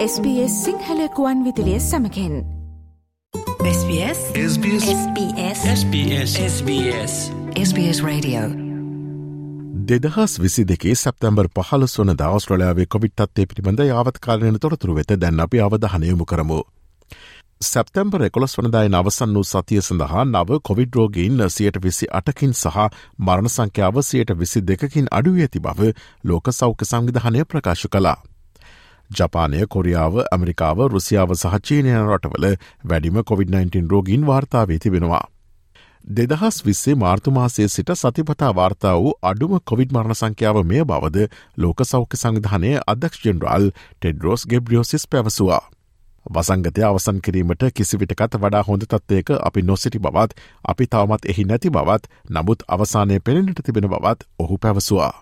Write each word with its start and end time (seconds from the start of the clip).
SBS 0.00 0.52
සිංහලකුවන් 0.64 1.40
විදිලිය 1.44 1.80
සමකෙන්. 1.80 2.36
SBS 3.70 4.20
SBS 4.42 4.86
SBS 4.92 5.60
SBS 5.62 6.30
SBS 6.44 7.16
SBS 7.62 7.98
Radio. 8.02 8.40
දෙදහස් 9.90 10.38
විසි 10.42 10.64
දෙකේ 10.64 10.94
සැප්තැම්බර් 10.94 11.48
පහල 11.56 11.84
සොන 11.86 12.12
දවස්ට්‍රලයාාවේ 12.14 12.86
කොවිට්ත්තේ 12.86 13.46
පිළිබඳ 13.46 13.84
යාවත්කාලන 13.84 14.58
තොරතුරු 14.58 14.96
වෙත 14.96 15.12
දැන් 15.16 15.40
අපි 15.40 15.60
අවධහනයමු 15.60 16.24
කරමු. 16.24 16.58
සැප්තැම්බර් 17.62 18.24
එකොළොස් 18.24 18.58
වනදායි 18.58 18.88
නවසන් 18.88 19.34
වූ 19.34 19.44
සතිය 19.44 19.82
සඳහා 19.82 20.24
නව 20.24 20.60
කොවිඩ් 20.62 20.96
රෝගීන් 20.96 21.44
සියට 21.50 21.82
විසි 21.84 22.12
අටකින් 22.12 22.52
සහ 22.54 22.88
මරණ 23.18 23.48
සංඛ්‍යාව 23.50 24.02
සියට 24.02 24.34
විසි 24.38 24.66
දෙකකින් 24.72 25.12
අඩුව 25.12 25.38
ඇති 25.38 25.60
බව 25.60 25.94
ලෝක 26.24 26.52
සෞඛ්‍ය 26.52 26.84
සංවිධානය 26.84 27.44
ප්‍රකාශ 27.44 27.88
කලා. 27.88 28.18
ජපානය 29.10 29.66
කොරියාව 29.66 30.14
ඇමරිකාව 30.24 30.78
රුසියාව 30.88 31.34
සහ 31.34 31.60
චීනය 31.62 31.92
රටවල 31.96 32.46
වැඩිම 32.84 33.20
COොVID-19 33.22 33.90
රෝගීන් 33.90 34.26
වාර්තාවේ 34.26 34.78
තිබෙනවා. 34.78 35.24
දෙදහස් 36.10 36.64
විස්සේ 36.64 36.94
මාර්තුමාසය 36.96 37.68
සිට 37.68 37.90
සතිපතා 37.94 38.54
වාර්තා 38.54 38.94
වූ 38.96 39.12
අඩුම 39.22 39.58
කොවිඩ් 39.64 39.92
මරණ 39.92 40.14
සංඛ්‍යාව 40.14 40.62
මේ 40.64 40.84
බවද 40.84 41.28
ලෝක 41.56 41.84
සෞඛ්‍ය 41.84 42.16
සංවිධානය 42.16 42.70
අධ්‍යක්ෂ 42.86 43.24
ජෙනරල් 43.24 43.66
ටෙඩ්රෝස් 43.70 44.46
ගෙබ්‍රියෝසිස් 44.46 45.06
පැවසවා. 45.06 45.62
වසංගතය 46.26 46.82
අවසන් 46.82 47.20
කිරීමට 47.20 47.64
කිසිවිටකත් 47.74 48.36
වඩා 48.36 48.62
හොඳ 48.62 48.84
තත්වයක 48.84 49.30
අපි 49.40 49.62
නොසිටි 49.62 49.98
බවත් 49.98 50.36
අපි 50.64 50.86
තවමත් 50.86 51.24
එහි 51.26 51.44
නැති 51.44 51.70
බවත් 51.70 52.08
නමුත් 52.30 52.62
අවසානය 52.68 53.20
පෙනෙනට 53.20 53.60
තිබෙන 53.62 53.88
බවත් 53.88 54.28
ඔහු 54.38 54.58
පැවසවා. 54.58 55.12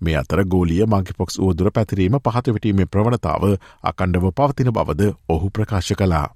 මේ 0.00 0.16
අතර 0.16 0.44
ගෝලිය 0.46 0.82
මංකිපොක්ස් 0.86 1.38
වූදුර 1.38 1.70
පැතිරීම 1.72 2.18
පහතවිටීමේ 2.20 2.86
ප්‍රවණතාව 2.86 3.46
අකණ්ඩව 3.84 4.26
පවතින 4.32 4.72
බවද 4.72 5.12
ඔහු 5.28 5.50
ප්‍රකාශ 5.50 5.92
කලා. 5.94 6.28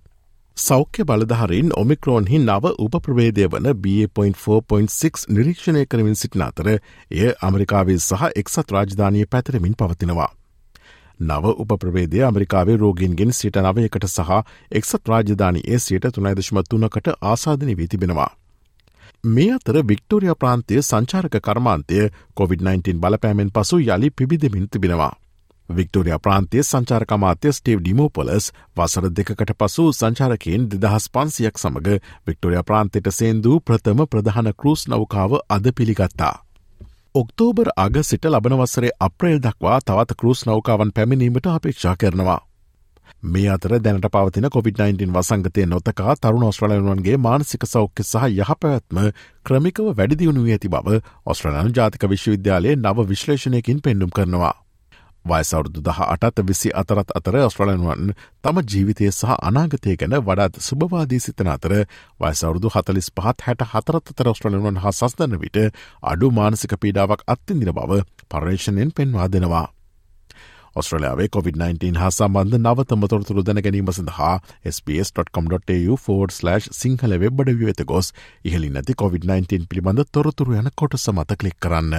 සෞඛ්‍ය 0.57 1.05
බලධහරින් 1.05 1.71
ඔමික්‍රෝන්හි 1.77 2.39
නව 2.41 2.75
උප්‍රවේදය 2.79 3.47
වන 3.47 3.69
B.4.6 3.77 5.25
නිරීක්ෂණය 5.29 5.87
කරමින් 5.87 6.17
සිටින 6.17 6.43
අතර 6.43 6.69
එය 6.69 7.33
අමරිකාවේ 7.43 7.99
සහ 8.01 8.29
එක්සත් 8.37 8.71
රාජධානය 8.71 9.25
පැතරමින් 9.27 9.75
පවතිනවා. 9.75 10.31
නව 11.21 11.55
උප්‍රවේදය 11.59 12.23
අමරිකාවේ 12.23 12.77
රෝගීන්ගෙන් 12.77 13.33
සිට 13.33 13.57
නවයකට 13.59 14.07
සහ 14.07 14.31
එක්සත් 14.73 15.09
රාජධානයේ 15.09 15.79
සියට 15.79 16.13
තුනයිදශම 16.13 16.63
තුනකට 16.65 17.13
ආසාධනය 17.23 17.77
වී 17.77 17.89
තිබෙනවා. 17.89 18.31
මේ 19.25 19.51
අතර 19.55 19.77
වික්ටෝරිය 19.81 20.35
ප්‍රාන්තය 20.35 20.81
සංචාරක 20.83 21.35
කර්මාන්තය 21.39 21.99
COොVID-19 22.35 22.99
බලපෑමෙන් 22.99 23.51
පසු 23.51 23.79
යළි 23.79 24.11
පිබිදමින් 24.11 24.67
තිබෙනවා. 24.69 25.13
වික්ටෝරිය 25.69 26.19
ප්‍රාන්තය 26.19 26.63
සංචාරකමාත්‍ය 26.63 27.53
ස්ටේව් 27.53 27.79
ඩිමෝපොලස් 27.81 28.51
වසර 28.77 29.07
දෙකට 29.11 29.55
පසු 29.55 29.85
සංචාරකයෙන් 29.93 30.67
දෙදහස් 30.67 31.07
පන්සියක් 31.09 31.59
සමඟ 31.59 32.01
වික්ටෝරිය 32.27 32.63
ප්‍රාන්තයට 32.63 33.13
සේන්දූ 33.13 33.61
ප්‍රථම 33.61 34.07
ප්‍රධාන 34.07 34.53
කරුස් 34.55 34.89
නෞකාව 34.89 35.39
අද 35.49 35.71
පිළිගත්තා. 35.73 36.35
ඔක්තෝබර් 37.15 37.71
අග 37.77 38.03
සිට 38.03 38.25
ලබනවසරේ 38.27 38.97
අප්‍රේල් 39.01 39.39
දක්වා 39.39 39.81
තවත් 39.81 40.19
කරුස් 40.19 40.47
නෞකාවන් 40.47 40.93
පැමිණීමට 40.93 41.47
අපේක්ෂා 41.49 41.97
කරනවා. 41.97 42.41
මේ 43.23 43.49
අතර 43.49 43.77
දැනට 43.79 44.09
පවතින 44.09 44.49
COොVID-19 44.49 45.13
වසංගතය 45.13 45.67
නොතකා 45.67 46.17
තරුණ 46.17 46.45
ඔස්ට්‍රලයන්වන්ගේ 46.45 47.17
මානසික 47.19 47.67
සෞඛ්‍ය 47.67 48.03
සහ 48.05 48.27
යහපැවත්ම 48.39 48.99
ක්‍රමිකව 49.45 49.93
වැඩිදියුණු 49.93 50.49
ඇති 50.49 50.69
බව 50.71 50.99
ඔස්ට්‍රලයන් 51.27 51.73
ජාතික 51.73 52.09
විශ්වවිද්‍යාලයේ 52.09 52.77
නව 52.79 53.09
විශ්ලේෂණයකින් 53.09 53.81
පෙන්නුම් 53.81 54.11
කරනවා. 54.11 54.55
වයසවරුදු 55.25 55.81
දහ 55.81 56.01
අටත් 56.05 56.43
විසි 56.43 56.71
අතරත් 56.73 57.11
අතර 57.15 57.37
ඔස්ට්‍රලන්වන් 57.41 58.15
තම 58.43 58.57
ජීවිතය 58.65 59.11
සහ 59.11 59.37
අනාගතය 59.41 59.95
ගැන 59.97 60.17
වඩාත් 60.21 60.59
සුභවාදී 60.61 61.21
සිතන 61.21 61.49
අතර 61.49 61.75
වයසවරුදු 62.21 62.69
හතලිස් 62.69 63.11
පහත් 63.13 63.47
හැට 63.47 63.63
හතරත් 63.67 64.11
අතර 64.11 64.29
ඔස්ට්‍රලන්වන් 64.29 64.83
හා 64.83 64.93
සස්දන 64.93 65.39
විට 65.39 65.61
අඩු 66.05 66.33
මානසික 66.33 66.75
පීඩාවක් 66.77 67.23
අත්තිදින 67.27 67.73
බව 67.73 68.03
පර්ේෂණයෙන් 68.29 68.91
පෙන්වා 68.93 69.29
දෙනවා. 69.29 69.67
ඔස්ට්‍රලයාාවේ 70.77 71.29
COොVID-19 71.29 71.99
හා 71.99 72.11
සම්බන්ධ 72.11 72.59
නවතම 72.59 73.07
තොරතුරු 73.07 73.45
දැන 73.45 73.63
ගැනීම 73.63 73.91
සඳහා 73.93 74.35
SBS.com.tu4/ 74.67 76.61
සිංහල 76.75 77.17
වෙබ්බඩ 77.21 77.63
වෙත 77.63 77.83
ගොස් 77.87 78.13
ඉහලි 78.45 78.71
නැති 78.71 78.97
COොVID-19 78.97 79.69
පිළිබඳ 79.69 80.05
තොරතුරු 80.13 80.61
යන 80.61 80.71
කොට 80.75 80.97
සමත 80.99 81.37
කලික් 81.37 81.59
කරන්න. 81.61 81.99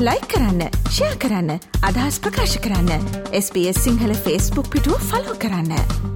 ලයි 0.00 0.20
කරන්න 0.28 0.62
ෂයා 0.86 1.14
කරන්න 1.18 1.52
අදහස් 1.82 2.18
ප්‍රකාශ 2.20 2.58
කරන්න 2.60 3.08
SBS 3.36 3.82
සිංහල 3.82 4.14
ෆස්බුක් 4.18 4.70
පිටුව 4.70 5.08
ෆලෝ 5.10 5.34
කරන්න. 5.38 6.13